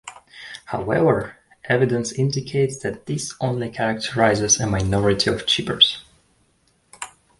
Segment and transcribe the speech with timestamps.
[0.65, 6.01] However, evidence indicates that this only characterizes a minority of chippers.